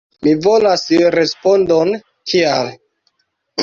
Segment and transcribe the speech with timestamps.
[0.27, 0.85] Mi volas
[1.17, 2.77] respondon kial.